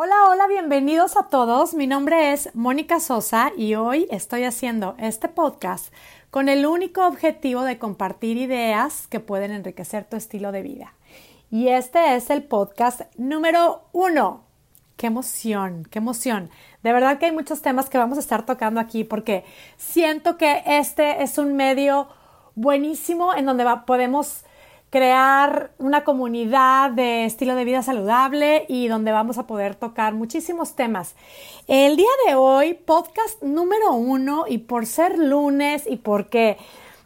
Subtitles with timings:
[0.00, 1.74] Hola, hola, bienvenidos a todos.
[1.74, 5.92] Mi nombre es Mónica Sosa y hoy estoy haciendo este podcast
[6.30, 10.94] con el único objetivo de compartir ideas que pueden enriquecer tu estilo de vida.
[11.50, 14.44] Y este es el podcast número uno.
[14.96, 16.48] Qué emoción, qué emoción.
[16.84, 19.44] De verdad que hay muchos temas que vamos a estar tocando aquí porque
[19.78, 22.06] siento que este es un medio
[22.54, 24.44] buenísimo en donde podemos
[24.90, 30.74] crear una comunidad de estilo de vida saludable y donde vamos a poder tocar muchísimos
[30.74, 31.14] temas.
[31.66, 36.56] El día de hoy, podcast número uno y por ser lunes y porque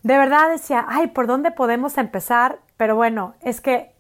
[0.03, 2.61] de verdad decía, ay, ¿por dónde podemos empezar?
[2.77, 3.93] Pero bueno, es que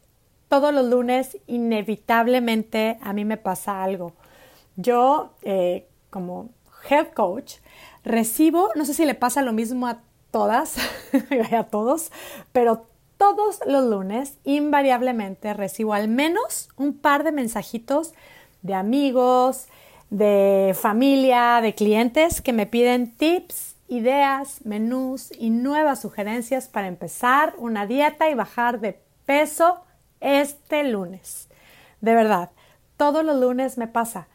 [0.48, 4.12] todos los lunes inevitablemente a mí me pasa algo.
[4.76, 6.50] Yo, eh, como
[6.88, 7.54] head coach,
[8.04, 10.76] recibo, no sé si le pasa lo mismo a todas,
[11.56, 12.12] a todos,
[12.52, 12.86] pero
[13.22, 18.14] todos los lunes invariablemente recibo al menos un par de mensajitos
[18.62, 19.68] de amigos,
[20.10, 27.54] de familia, de clientes que me piden tips, ideas, menús y nuevas sugerencias para empezar
[27.58, 29.84] una dieta y bajar de peso
[30.20, 31.48] este lunes.
[32.00, 32.50] De verdad,
[32.96, 34.26] todos los lunes me pasa.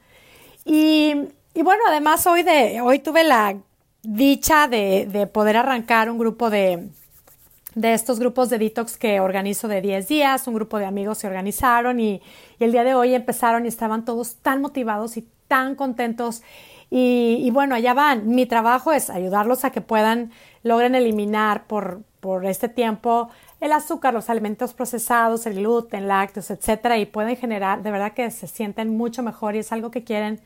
[0.64, 1.14] Y,
[1.56, 3.58] bueno, además hoy, de, hoy tuve la
[4.02, 6.88] dicha de, de poder arrancar un grupo de,
[7.78, 10.48] de estos grupos de detox que organizo de 10 días.
[10.48, 12.22] Un grupo de amigos se organizaron y,
[12.60, 16.42] el día de hoy empezaron y estaban todos tan motivados y tan contentos.
[16.90, 18.28] Y, bueno, allá van.
[18.30, 20.32] Mi trabajo es ayudarlos a que puedan,
[20.64, 26.98] logren eliminar por, por este tiempo el azúcar, los alimentos procesados, el gluten, lácteos, etcétera,
[26.98, 30.40] y pueden generar, de verdad que se sienten mucho mejor y es algo que quieren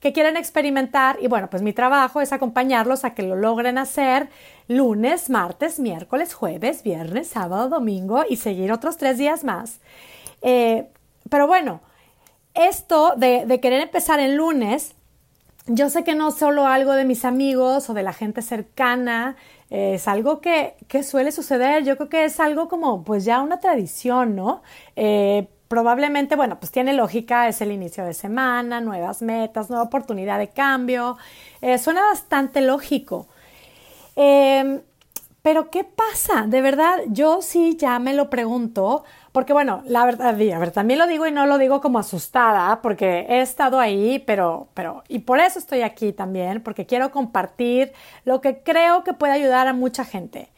[0.00, 4.28] que quieren experimentar y bueno, pues mi trabajo es acompañarlos a que lo logren hacer
[4.68, 9.80] lunes, martes, miércoles, jueves, viernes, sábado, domingo y seguir otros tres días más.
[10.42, 10.88] Eh,
[11.28, 11.80] pero bueno,
[12.54, 14.94] esto de, querer empezar el lunes,
[15.66, 19.36] yo sé que no solo algo de mis amigos o de la gente cercana,
[19.70, 23.42] eh, es algo que, que, suele suceder, yo creo que es algo como pues ya
[23.42, 24.62] una tradición, ¿no?
[24.96, 30.38] Eh, probablemente, bueno, pues tiene lógica, es el inicio de semana, nuevas metas, nueva oportunidad
[30.38, 31.18] de cambio,
[31.60, 33.28] eh, suena bastante lógico.
[34.16, 34.80] Em,
[35.42, 36.46] pero ¿qué pasa?
[36.46, 40.34] De verdad, yo sí ya me lo pregunto, porque bueno, la verdad,
[40.72, 45.04] también lo digo y no lo digo como asustada, porque he estado ahí, pero, pero,
[45.08, 47.92] y por eso estoy aquí también, porque quiero compartir
[48.24, 50.50] lo que creo que puede ayudar a mucha gente.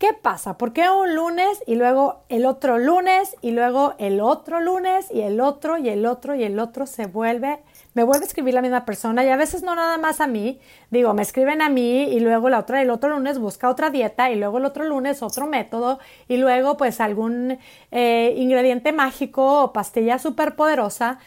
[0.00, 0.56] ¿Qué pasa?
[0.56, 5.20] ¿Por qué un lunes y luego el otro lunes y luego el otro lunes y
[5.20, 7.58] el otro y el otro y el otro se vuelve,
[7.92, 10.58] me vuelve a escribir la misma persona y a veces no nada más a mí,
[10.90, 14.30] digo, me escriben a mí y luego la otra, el otro lunes busca otra dieta
[14.30, 17.58] y luego el otro lunes otro método y luego pues algún
[17.90, 21.18] eh, ingrediente mágico o pastilla súper poderosa.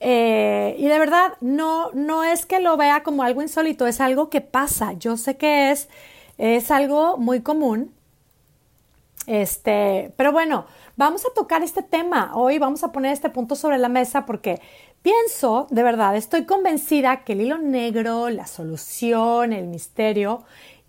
[0.00, 4.28] Eh, y de verdad, no, no es que lo vea como algo insólito, es algo
[4.28, 4.94] que pasa.
[4.94, 5.88] Yo sé que es,
[6.36, 7.94] es algo muy común
[9.28, 10.64] este, pero bueno,
[10.96, 12.32] vamos a tocar este tema.
[12.34, 14.58] Hoy vamos a poner este punto sobre la mesa porque
[15.02, 20.44] pienso, de verdad, estoy convencida que el hilo negro, la solución, el misterio,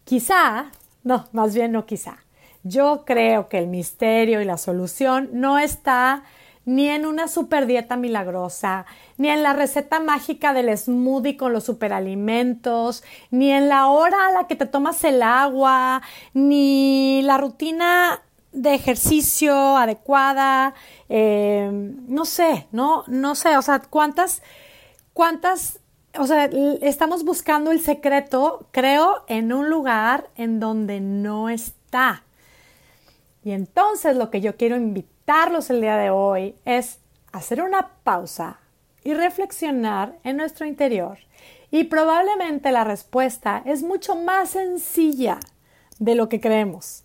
[0.06, 0.72] quizá,
[1.04, 2.20] no, más bien no quizá.
[2.64, 6.24] Yo creo que el misterio y la solución no está
[6.64, 8.86] ni en una super dieta milagrosa,
[9.18, 14.32] ni en la receta mágica del smoothie con los superalimentos, ni en la hora a
[14.32, 16.02] la que te tomas el agua,
[16.34, 20.74] ni la rutina de ejercicio adecuada,
[21.08, 24.42] eh, no sé, no, no sé, o sea, cuántas,
[25.14, 25.80] cuántas,
[26.18, 26.50] o sea,
[26.82, 32.24] estamos buscando el secreto, creo, en un lugar en donde no está.
[33.44, 37.00] Y entonces lo que yo quiero invitarlos el día de hoy es
[37.32, 38.60] hacer una pausa
[39.04, 41.20] y reflexionar en nuestro interior.
[41.72, 45.40] Y probablemente la respuesta es mucho más sencilla
[46.00, 47.04] de lo que creemos,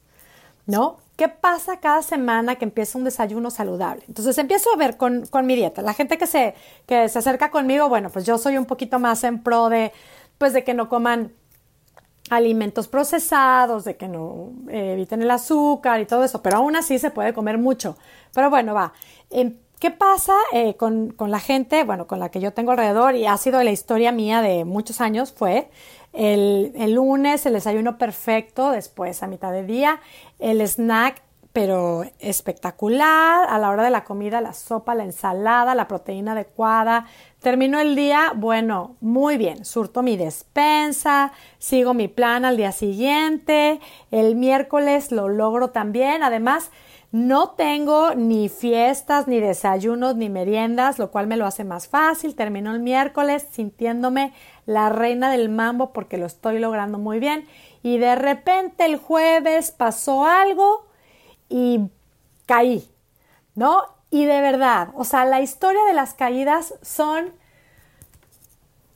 [0.67, 1.04] ¿no?
[1.17, 4.03] ¿Qué pasa cada semana que empieza un desayuno saludable?
[4.09, 5.81] Entonces empiezo a ver con, mi dieta.
[5.81, 6.55] La gente que se,
[6.87, 9.93] que se acerca conmigo, bueno, pues yo soy un poquito más en pro de,
[10.39, 11.33] pues de que no coman
[12.31, 16.99] alimentos procesados, de que no eh, eviten el azúcar y todo eso, pero aún así
[16.99, 17.97] se puede comer mucho.
[18.33, 18.93] Pero bueno, va.
[19.31, 23.17] Em, ¿Qué pasa eh, con, con, la gente, bueno, con la que yo tengo alrededor
[23.17, 25.33] y ha sido la historia mía de muchos años?
[25.33, 25.69] Fue
[26.15, 30.01] el, lunes el desayuno perfecto, después a mitad de día,
[30.39, 31.23] el snack
[31.53, 33.47] pero espectacular.
[33.49, 37.07] A la hora de la comida, la sopa, la ensalada, la proteína adecuada.
[37.41, 39.65] Termino el día, bueno, muy bien.
[39.65, 43.79] Surto mi despensa, sigo mi plan al día siguiente.
[44.11, 46.25] El miércoles lo logro también.
[46.25, 46.73] Además,
[47.17, 52.35] No tengo ni fiestas, ni desayunos, ni meriendas, lo cual me lo hace más fácil.
[52.35, 54.33] Termino el miércoles sintiéndome
[54.67, 57.47] la reina del mambo porque lo estoy logrando muy bien.
[57.83, 60.87] Y de repente el jueves pasó algo
[61.49, 61.91] y
[62.47, 62.89] caí,
[63.55, 63.83] ¿no?
[64.11, 67.33] Y de verdad, o sea, la historia de las caídas son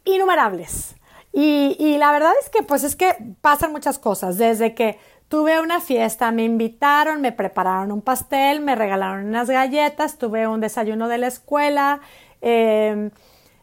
[0.04, 0.94] innumerables.
[1.32, 4.98] Y, y, la verdad es que, pues es que pasan muchas cosas, desde que
[5.28, 10.60] tuve una fiesta, me invitaron, me prepararon un pastel, me regalaron unas galletas, tuve un
[10.60, 12.00] desayuno de la escuela,
[12.40, 13.10] eh,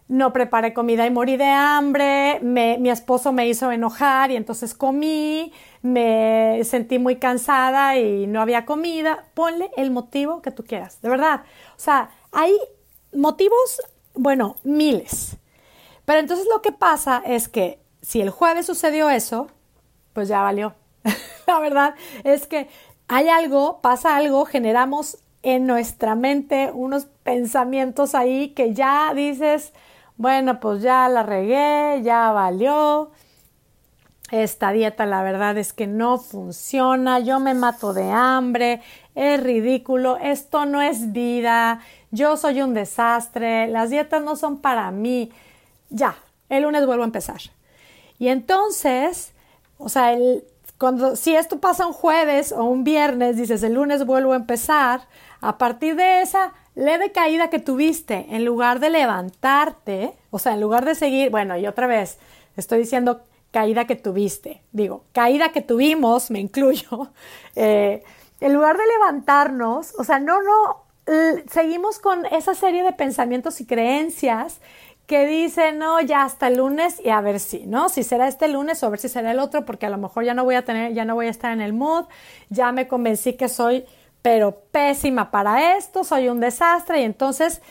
[0.08, 5.52] no preparé comida y morí de hambre, mi esposo me hizo enojar y entonces comí,
[5.82, 9.26] me sentí muy cansada y no había comida.
[9.34, 11.42] Ponle el motivo que tú quieras, de verdad.
[11.76, 12.56] O sea, hay
[13.14, 13.82] motivos,
[14.14, 15.38] bueno, miles.
[16.06, 19.48] Pero entonces lo que pasa es que si el jueves sucedió eso,
[20.14, 20.76] pues ya valió.
[21.48, 22.70] La verdad es que
[23.08, 29.74] hay algo, pasa algo, generamos en nuestra mente unos pensamientos ahí que ya dices,
[30.18, 33.12] bueno, pues ya la regué, ya valió.
[34.32, 38.82] Esta dieta la verdad es que no funciona, yo me mato de hambre,
[39.14, 41.80] es ridículo, esto no es vida,
[42.10, 45.32] yo soy un desastre, las dietas no son para mí.
[45.90, 46.16] Ya,
[46.50, 47.40] el lunes vuelvo a empezar.
[48.18, 49.32] Y entonces,
[49.78, 50.18] o sea,
[50.80, 55.02] cuando, si esto pasa un jueves o un viernes, dices el lunes vuelvo a empezar,
[55.40, 60.62] a partir de esa leve caída que tuviste, en lugar de levantarte, o sea, en
[60.62, 62.18] lugar de seguir, bueno, y otra vez,
[62.58, 67.10] estoy diciendo caída que tuviste, digo, caída que tuvimos, me incluyo,
[67.56, 68.04] eh,
[68.42, 70.84] en lugar de levantarnos, o sea, no, no,
[71.50, 74.60] seguimos con esa serie de pensamientos y creencias
[75.08, 77.90] que dicen, no, ya hasta el lunes y a ver si, ¿no?
[77.90, 80.24] Si será este lunes o a ver si será el otro, porque a lo mejor
[80.24, 82.06] ya no voy a tener, ya no voy a estar en el mood,
[82.50, 83.86] ya me convencí que soy
[84.26, 87.62] pero pésima para esto, soy un desastre y entonces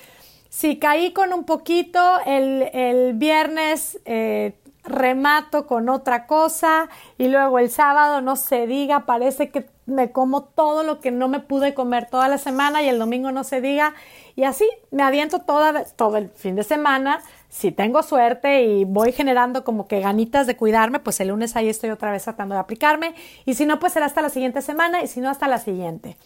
[0.50, 4.54] si caí con un poquito, el, viernes eh,
[4.84, 10.44] remato con otra cosa y luego el sábado no se diga, parece que me como
[10.44, 13.60] todo lo que no me pude comer toda la semana y el domingo no se
[13.60, 13.92] diga
[14.36, 17.20] y así me aviento toda, todo el fin de semana.
[17.48, 21.68] Si tengo suerte y voy generando como que ganitas de cuidarme, pues el lunes ahí
[21.68, 25.02] estoy otra vez tratando de aplicarme y si no, pues será hasta la siguiente semana
[25.02, 26.16] y si no, hasta la siguiente.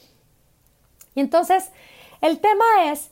[1.14, 1.70] Y entonces,
[2.20, 3.10] el tema es,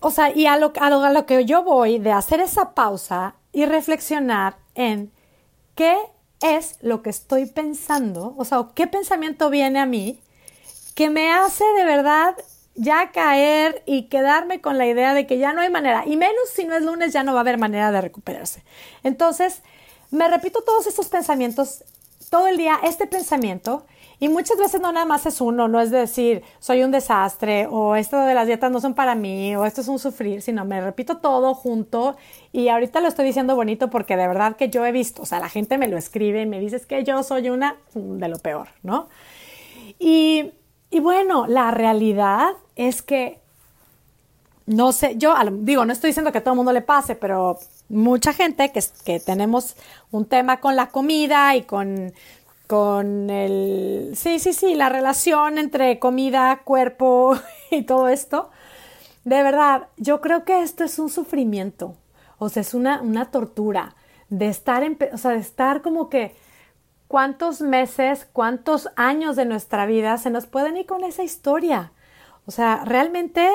[0.00, 3.64] o sea, y a lo, a lo, que yo voy de hacer esa pausa y
[3.66, 5.10] reflexionar en
[5.74, 5.96] qué
[6.40, 10.20] es lo que estoy pensando, o sea, qué pensamiento viene a mí
[10.94, 12.34] que me hace de verdad
[12.74, 16.48] ya caer y quedarme con la idea de que ya no hay manera, y menos
[16.54, 18.62] si no es lunes ya no va a haber manera de recuperarse.
[19.02, 19.62] Entonces,
[20.10, 21.84] me repito todos estos pensamientos
[22.30, 23.86] todo el día, este pensamiento,
[24.18, 27.96] y muchas veces no nada más es uno, no es decir, soy un desastre o
[27.96, 30.80] esto de las dietas no son para mí o esto es un sufrir, sino me
[30.80, 32.16] repito todo junto
[32.52, 35.38] y ahorita lo estoy diciendo bonito porque de verdad que yo he visto, o sea,
[35.38, 38.68] la gente me lo escribe y me dice que yo soy una de lo peor,
[38.82, 39.08] ¿no?
[39.98, 40.52] Y,
[40.90, 43.40] y bueno, la realidad es que,
[44.64, 47.58] no sé, yo digo, no estoy diciendo que todo el mundo le pase, pero
[47.88, 49.76] mucha gente que, que tenemos
[50.10, 52.12] un tema con la comida y con
[52.66, 57.36] con el, sí, sí, sí, la relación entre comida, cuerpo
[57.70, 58.50] y todo esto.
[59.24, 61.96] De verdad, yo creo que esto es un sufrimiento,
[62.38, 63.96] o sea, es una, una tortura
[64.28, 66.34] de estar, en, o sea, de estar como que
[67.08, 71.92] cuántos meses, cuántos años de nuestra vida se nos pueden ir con esa historia.
[72.46, 73.48] O sea, realmente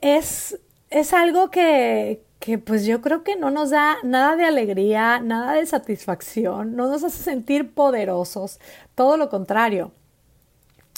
[0.00, 0.58] es,
[0.90, 5.52] es algo que, que pues yo creo que no nos da nada de alegría, nada
[5.52, 8.58] de satisfacción, no nos hace sentir poderosos,
[8.94, 9.92] todo lo contrario.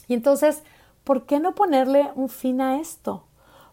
[0.06, 0.62] Y entonces,
[1.02, 3.25] ¿por qué no ponerle un fin a esto?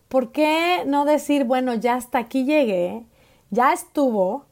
[0.07, 3.05] ¿Por qué no decir, bueno, ya hasta aquí llegué,
[3.51, 4.45] ya estuvo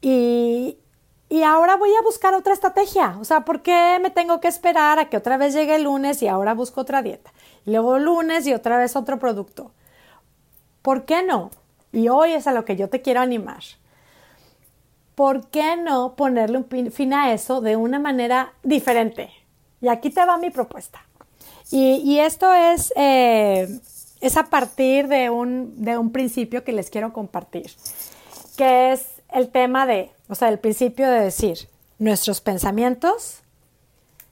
[0.00, 0.78] y,
[1.28, 3.18] y ahora voy a buscar otra estrategia?
[3.20, 6.22] O sea, ¿por qué me tengo que esperar a que otra vez llegue el lunes
[6.22, 7.34] y ahora busco otra dieta?
[7.66, 9.72] Y luego lunes y otra vez otro producto.
[10.80, 11.50] ¿Por qué no?
[11.96, 13.62] Y hoy es a lo que yo te quiero animar.
[15.14, 19.30] ¿Por qué no ponerle un fin a eso de una manera diferente?
[19.80, 21.06] Y aquí te va mi propuesta.
[21.70, 23.80] Y, esto es, eh,
[24.20, 27.70] es a partir de un, de un principio que les quiero compartir,
[28.58, 31.66] que es el tema de, o sea, el principio de decir,
[31.98, 33.38] nuestros pensamientos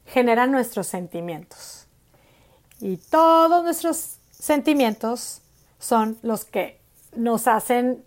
[0.05, 1.87] generan nuestros sentimientos.
[2.83, 5.41] Y todos nuestros sentimientos
[5.79, 6.84] son los que
[7.17, 8.05] nos hacen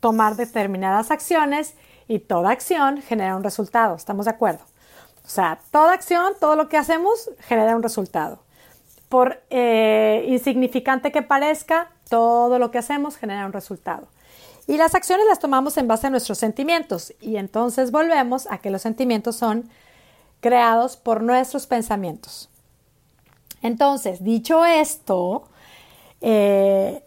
[0.00, 1.74] tomar determinadas acciones
[2.06, 4.64] y toda acción genera un resultado, ¿estamos de acuerdo?
[5.24, 8.38] O sea, toda acción, todo lo que hacemos genera un resultado.
[9.08, 14.08] Por eh, insignificante que parezca, todo lo que hacemos genera un resultado.
[14.66, 17.14] Y las acciones las tomamos en base a nuestros sentimientos.
[17.20, 19.68] Y entonces volvemos a que los sentimientos son
[20.40, 22.48] creados por nuestros pensamientos.
[23.62, 25.44] Entonces, dicho esto,
[26.20, 27.02] eh,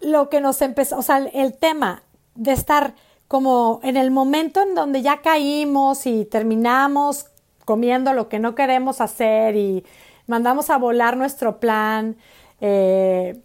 [0.00, 2.02] lo que nos empezó, o sea, el tema
[2.34, 2.94] de estar
[3.28, 7.26] como en el momento en donde ya caímos y terminamos
[7.64, 9.84] comiendo lo que no queremos hacer y
[10.26, 12.16] mandamos a volar nuestro plan,
[12.60, 13.40] eh,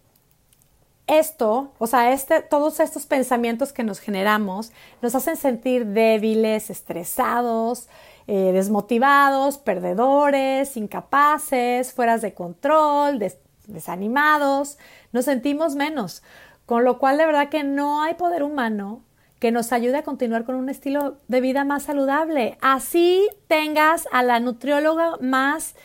[1.08, 4.72] esto, o sea, este, todos estos pensamientos que nos generamos
[5.02, 7.88] nos hacen sentir débiles, estresados,
[8.28, 13.20] eh, desmotivados, perdedores, incapaces, fueras de control,
[13.68, 14.78] desanimados,
[15.12, 16.24] nos sentimos menos,
[16.66, 19.02] con lo cual de verdad que no hay poder humano
[19.40, 22.58] que nos ayude a continuar con un estilo de vida más saludable.
[22.62, 25.76] Así tengas a la nutrióloga más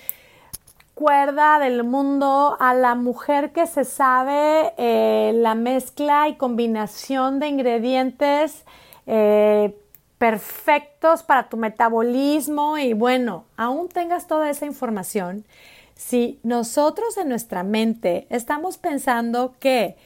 [0.94, 7.48] cuerda del mundo, a la mujer que se sabe eh, la mezcla y combinación de
[7.48, 8.64] ingredientes
[9.06, 9.74] eh,
[10.18, 15.46] perfectos para tu metabolismo y bueno, aún tengas toda esa información,
[16.00, 19.98] si nosotros en nuestra mente estamos pensando que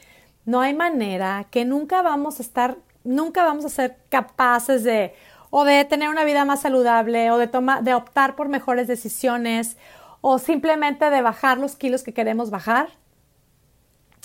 [0.44, 5.14] no hay manera, que nunca vamos a estar, nunca vamos a ser capaces de
[5.50, 9.76] o de tener una vida más saludable o de tomar, de optar por mejores decisiones
[10.20, 12.88] o simplemente de bajar los kilos que queremos bajar.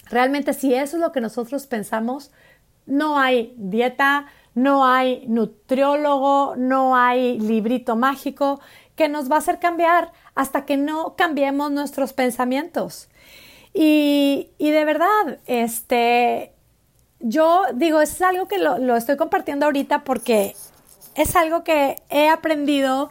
[0.09, 2.31] Realmente si eso es lo que nosotros pensamos,
[2.87, 8.59] no hay dieta, no hay nutriólogo, no hay librito mágico
[8.99, 13.07] que nos va a hacer cambiar hasta que no cambiemos nuestros pensamientos.
[13.73, 16.51] Y, de verdad, este,
[17.21, 20.53] yo digo, es algo que lo, lo estoy compartiendo ahorita porque
[21.15, 23.09] es algo que he aprendido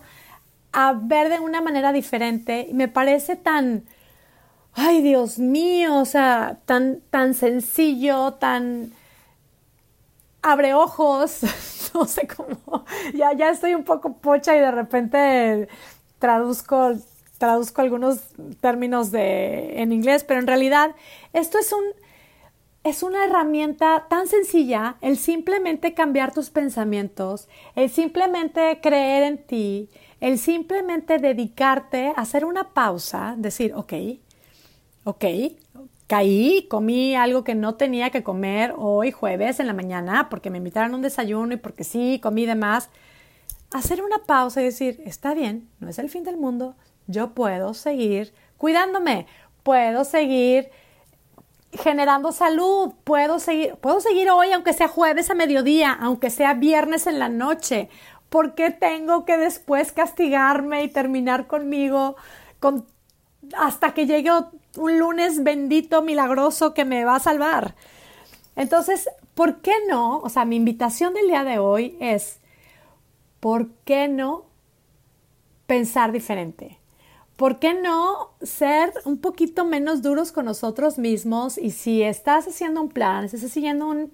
[0.72, 3.84] a ver de una manera diferente y me parece tan,
[4.74, 8.92] ay Dios mío, o sea, tan, tan sencillo, tan
[10.42, 11.40] abre ojos,
[11.94, 15.68] no sé cómo, ya, ya estoy un poco pocha y de repente
[16.18, 16.92] traduzco,
[17.38, 18.20] traduzco algunos
[18.60, 20.94] términos de, en inglés, pero en realidad
[21.32, 21.84] esto es un,
[22.84, 29.90] es una herramienta tan sencilla, el simplemente cambiar tus pensamientos, el simplemente creer en ti,
[30.20, 33.92] el simplemente dedicarte a hacer una pausa, decir, ok,
[35.04, 35.24] ok,
[36.08, 40.58] caí, comí algo que no tenía que comer hoy jueves en la mañana porque me
[40.58, 42.88] invitaron a un desayuno y porque sí, comí de más.
[43.72, 46.74] Hacer una pausa y decir, está bien, no es el fin del mundo,
[47.06, 49.26] yo puedo seguir cuidándome,
[49.62, 50.70] puedo seguir
[51.72, 57.06] generando salud, puedo seguir, puedo seguir hoy aunque sea jueves a mediodía, aunque sea viernes
[57.06, 57.90] en la noche.
[58.30, 62.16] ¿Por qué tengo que después castigarme y terminar conmigo
[62.60, 62.86] con
[63.56, 64.30] hasta que llegue
[64.78, 67.74] un lunes bendito, milagroso que me va a salvar.
[68.56, 70.18] Entonces, ¿por qué no?
[70.18, 72.38] O sea, mi invitación del día de hoy es,
[73.40, 74.44] ¿por qué no
[75.66, 76.78] pensar diferente?
[77.36, 81.56] ¿Por qué no ser un poquito menos duros con nosotros mismos?
[81.56, 84.10] Y si estás haciendo un plan, estás siguiendo un,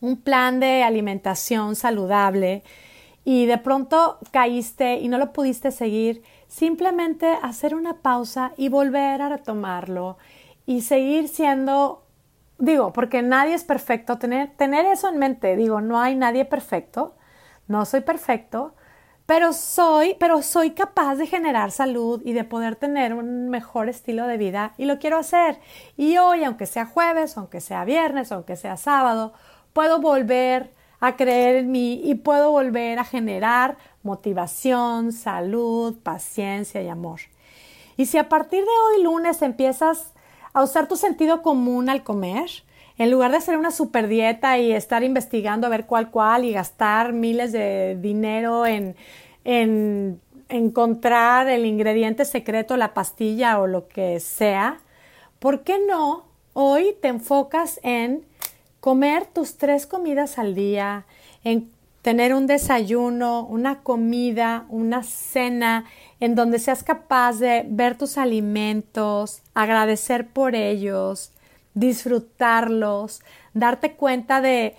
[0.00, 2.62] un plan de alimentación saludable
[3.24, 9.20] y de pronto caíste y no lo pudiste seguir, simplemente hacer una pausa y volver
[9.22, 10.16] a retomarlo
[10.66, 12.04] y seguir siendo,
[12.58, 17.14] digo, porque nadie es perfecto, tener, tener eso en mente, digo, no hay nadie perfecto,
[17.66, 18.74] no soy perfecto,
[19.28, 24.26] pero soy, pero soy capaz de generar salud y de poder tener un mejor estilo
[24.26, 25.58] de vida y lo quiero hacer.
[25.98, 29.34] Y hoy, aunque sea jueves, aunque sea viernes, aunque sea sábado,
[29.74, 36.88] puedo volver a creer en mí y puedo volver a generar motivación, salud, paciencia y
[36.88, 37.20] amor.
[37.96, 40.12] Y si a partir de hoy lunes empiezas
[40.52, 42.48] a usar tu sentido común al comer,
[42.96, 46.52] en lugar de hacer una super dieta y estar investigando a ver cuál cuál y
[46.52, 48.96] gastar miles de dinero en,
[49.44, 54.78] en encontrar el ingrediente secreto, la pastilla o lo que sea,
[55.38, 56.24] ¿por qué no
[56.54, 58.24] hoy te enfocas en
[58.88, 61.04] comer tus tres comidas al día,
[61.44, 65.84] en tener un desayuno, una comida, una cena,
[66.20, 71.32] en donde seas capaz de ver tus alimentos, agradecer por ellos,
[71.74, 73.20] disfrutarlos,
[73.52, 74.74] darte cuenta de,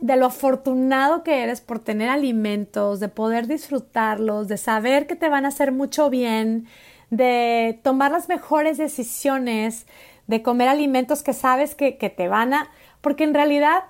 [0.00, 5.28] de lo afortunado que eres por tener alimentos, de poder disfrutarlos, de saber que te
[5.28, 6.66] van a hacer mucho bien,
[7.10, 9.86] de tomar las mejores decisiones,
[10.30, 12.70] de comer alimentos que sabes que, te van a
[13.00, 13.82] porque en realidad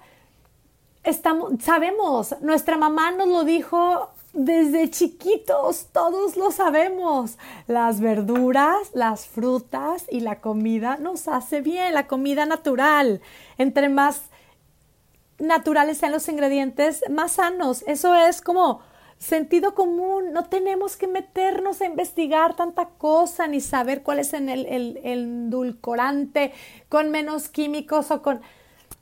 [1.05, 7.37] estamos, sabemos, nuestra mamá nos lo dijo desde chiquitos, todos lo sabemos.
[7.67, 13.21] Las verduras, las frutas y la comida nos hace bien, la comida natural.
[13.59, 14.23] Entre más
[15.39, 17.85] naturales sean los ingredientes, más sanos.
[17.87, 18.81] Eso es como
[19.21, 20.33] sentido común.
[20.33, 26.53] No tenemos que meternos a investigar tanta cosa ni saber cuál es el, el, endulcorante
[26.89, 28.41] con menos químicos o con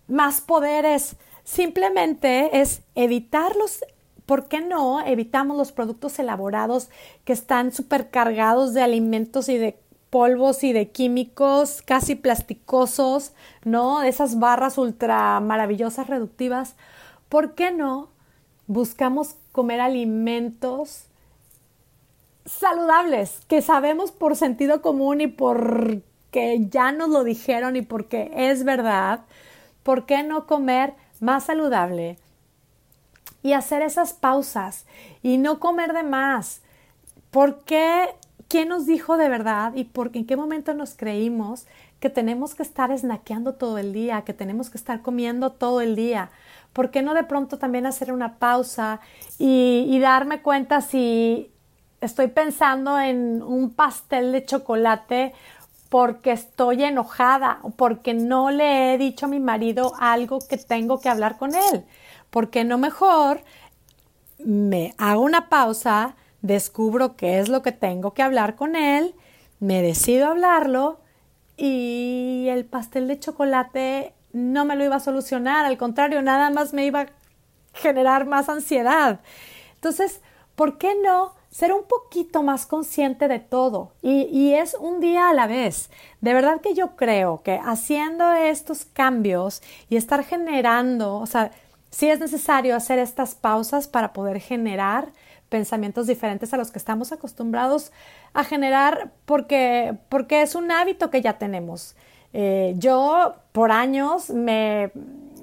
[0.09, 1.17] más poderes.
[1.45, 3.81] Simplemente es evitarlos
[4.27, 6.91] ¿por qué no evitamos los productos elaborados
[7.25, 9.79] que están supercargados de alimentos y de
[10.11, 13.33] polvos y de químicos casi plasticosos,
[13.65, 14.03] ¿no?
[14.03, 16.75] Esas barras ultra maravillosas reductivas.
[17.31, 18.11] ¿Por qué no
[18.67, 21.07] buscamos comer alimentos
[22.47, 28.63] saludables que sabemos por sentido común y porque ya nos lo dijeron y porque es
[28.63, 29.23] verdad?
[29.83, 32.19] ¿Por qué no comer más saludable?
[33.43, 34.87] y hacer esas pausas
[35.23, 36.61] y no comer de más.
[37.33, 38.15] ¿Por qué?
[38.47, 41.67] ¿Quién nos dijo de verdad y por en qué momento nos creímos
[42.01, 45.97] que tenemos que estar snackeando todo el día, que tenemos que estar comiendo todo el
[45.97, 46.31] día?
[46.73, 49.01] ¿Por qué no de pronto también hacer una pausa
[49.39, 51.51] y, y darme cuenta si
[52.01, 55.33] estoy pensando en un pastel de chocolate
[55.89, 61.01] porque estoy enojada o porque no le he dicho a mi marido algo que tengo
[61.01, 61.85] que hablar con él?
[62.31, 63.41] ¿por qué no mejor
[64.39, 69.15] me hago una pausa, descubro qué es lo que tengo que hablar con él,
[69.61, 71.01] me decido hablarlo
[71.59, 76.73] y el pastel de chocolate no me lo iba a solucionar, al contrario, nada más
[76.73, 77.07] me iba a
[77.75, 79.21] generar más ansiedad.
[79.75, 80.21] Entonces,
[80.55, 83.93] ¿por qué no ser un poquito más consciente de todo?
[84.03, 85.91] Y, y, es un día a la vez.
[86.21, 91.51] De verdad que yo creo que haciendo estos cambios y estar generando, o sea,
[91.91, 95.09] Sí es necesario hacer estas pausas para poder generar
[95.49, 97.93] pensamientos diferentes a los que estamos acostumbrados
[98.35, 101.97] a generar porque, porque es un hábito que ya tenemos.
[102.33, 104.91] Eh, yo por años me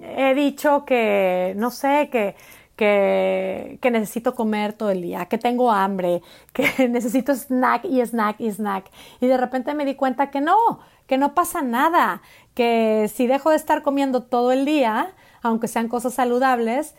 [0.01, 2.35] he dicho que, no sé, que,
[2.75, 6.22] que, que, necesito comer todo el día, que tengo hambre,
[6.53, 8.91] que necesito snack y snack y snack.
[9.20, 12.22] Y de repente me di cuenta que no, que no pasa nada,
[12.53, 16.96] que si dejo de estar comiendo todo el día, aunque sean cosas saludables,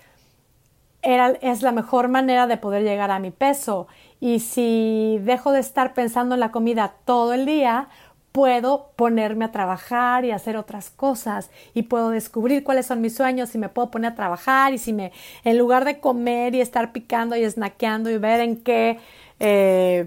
[1.07, 3.87] era, es la mejor manera de poder llegar a mi peso.
[4.21, 7.88] Y si dejo de estar pensando en la comida todo el día,
[8.33, 13.55] puedo ponerme a trabajar y hacer otras cosas y puedo descubrir cuáles son mis sueños
[13.55, 15.12] y me puedo poner a trabajar y si me,
[15.45, 18.99] en lugar de comer y estar picando y snackeando y ver en qué
[19.40, 20.07] eh,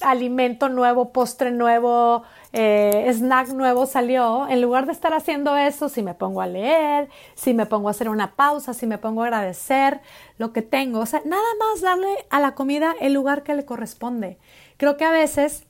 [0.00, 6.02] alimento nuevo, postre nuevo, eh, snack nuevo salió, en lugar de estar haciendo eso, si
[6.02, 9.26] me pongo a leer, si me pongo a hacer una pausa, si me pongo a
[9.26, 10.00] agradecer
[10.38, 13.64] lo que tengo, o sea, nada más darle a la comida el lugar que le
[13.64, 14.38] corresponde.
[14.76, 15.64] Creo que a veces,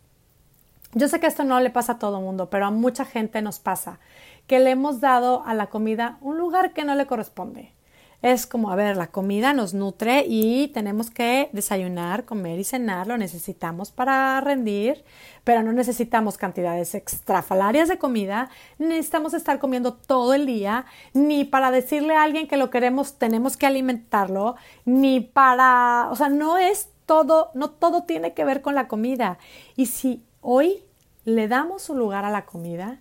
[0.95, 3.59] yo sé que esto no le pasa a todo mundo, pero a mucha gente nos
[3.59, 4.01] pasa,
[4.47, 7.73] que le hemos dado a la comida un lugar que no le corresponde
[8.22, 13.06] es como, a ver, la comida nos nutre y tenemos que desayunar, comer y cenar,
[13.06, 15.04] lo necesitamos para rendir,
[15.42, 21.70] pero no necesitamos cantidades extrafalarias de comida, necesitamos estar comiendo todo el día, ni para
[21.70, 26.90] decirle a alguien que lo queremos tenemos que alimentarlo, ni para, o sea, no es
[27.06, 29.38] todo, no todo tiene que ver con la comida.
[29.76, 30.85] Y si hoy
[31.24, 33.00] le damos un lugar a la comida,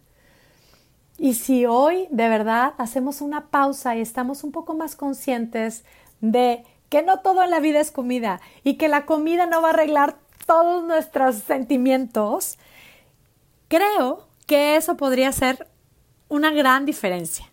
[1.19, 5.83] y si hoy de verdad hacemos una pausa y estamos un poco más conscientes
[6.21, 9.67] de que no todo en la vida es comida y que la comida no va
[9.67, 12.57] a arreglar todos nuestros sentimientos,
[13.67, 15.67] creo que eso podría ser
[16.29, 17.45] una gran diferencia.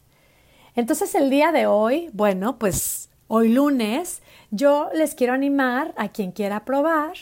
[0.76, 6.30] Entonces el día de hoy, bueno, pues hoy lunes, yo les quiero animar a quien
[6.30, 7.14] quiera probar,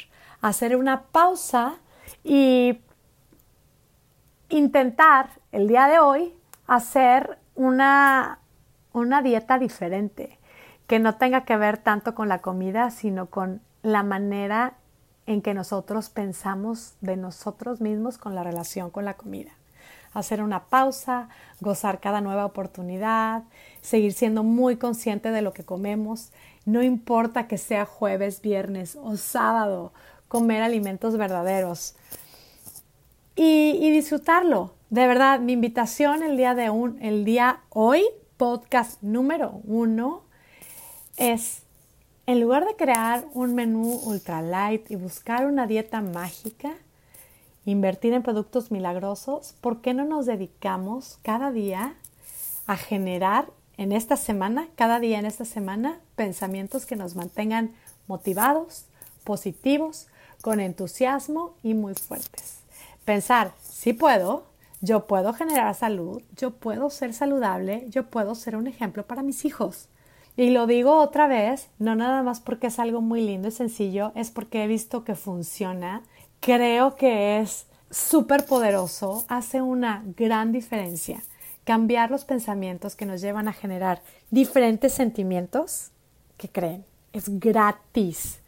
[0.43, 1.79] a hacer una pausa
[2.23, 2.81] y
[4.51, 6.35] intentar el día de hoy
[6.67, 8.41] hacer una,
[8.93, 10.41] una dieta diferente,
[10.89, 14.75] que no tenga que ver tanto con la comida, sino con la manera
[15.27, 19.53] en que nosotros pensamos de nosotros mismos con la relación con la comida.
[20.13, 21.29] Hacer una pausa,
[21.61, 23.45] gozar cada nueva oportunidad,
[23.81, 26.33] seguir siendo muy consciente de lo que comemos,
[26.67, 29.93] no importa que sea jueves, viernes o sábado,
[30.27, 31.95] comer alimentos verdaderos.
[33.37, 38.05] Y, y disfrutarlo, de verdad, mi invitación el día de un, el día hoy,
[38.37, 40.23] podcast número uno,
[41.17, 41.63] es
[42.27, 46.75] en lugar de crear un menú ultra light y buscar una dieta mágica,
[47.65, 51.97] invertir en productos milagrosos, ¿por qué no nos dedicamos cada día
[52.69, 57.75] a generar en esta semana, cada día en esta semana, pensamientos que nos mantengan
[58.07, 58.85] motivados,
[59.25, 60.07] positivos,
[60.41, 62.59] con entusiasmo y muy fuertes.
[63.05, 64.54] Pensar, sí puedo,
[64.85, 69.45] yo puedo generar salud, yo puedo ser saludable, yo puedo ser un ejemplo para mis
[69.45, 69.89] hijos.
[70.37, 74.13] Y lo digo otra vez, no nada más porque es algo muy lindo y sencillo,
[74.15, 76.03] es porque he visto que funciona.
[76.41, 81.23] Creo que es súper poderoso, hace una gran diferencia.
[81.65, 85.93] Cambiar los pensamientos que nos llevan a generar diferentes sentimientos
[86.37, 86.85] que creen.
[87.15, 88.41] Es gratis.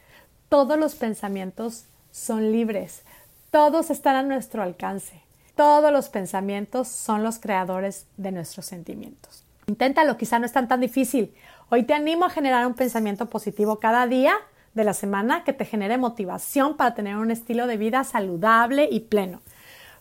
[0.51, 3.05] Todos los pensamientos son libres.
[3.51, 5.26] Todos están a nuestro alcance.
[5.57, 9.43] Todos los pensamientos son los creadores de nuestros sentimientos.
[9.67, 11.35] Inténtalo, quizá no es tan difícil.
[11.71, 14.35] Hoy te animo a generar un pensamiento positivo cada día
[14.75, 19.01] de la semana que te genere motivación para tener un estilo de vida saludable y
[19.01, 19.41] pleno.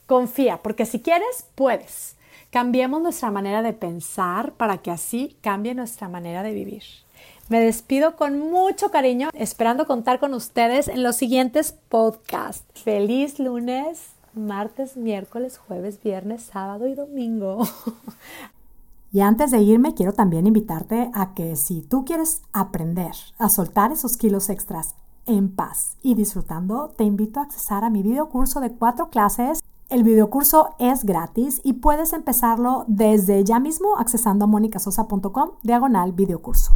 [0.07, 2.17] Confía, porque si quieres, puedes.
[2.49, 6.83] Cambiemos nuestra manera de pensar para que así cambie nuestra manera de vivir.
[7.47, 12.65] Me despido con mucho cariño, esperando contar con ustedes en los siguientes podcasts.
[12.73, 17.59] Feliz lunes, martes, miércoles, jueves, viernes, sábado y domingo.
[19.11, 23.93] Y antes de irme, quiero también invitarte a que si tú quieres aprender a soltar
[23.93, 24.95] esos kilos extras
[25.25, 29.61] en paz y disfrutando, te invito a accesar a mi video curso de cuatro clases.
[29.89, 36.75] El videocurso es gratis y puedes empezarlo desde ya mismo accesando a monicasosa.com diagonal videocurso.